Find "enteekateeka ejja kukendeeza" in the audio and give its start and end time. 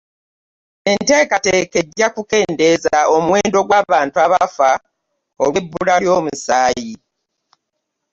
0.91-2.97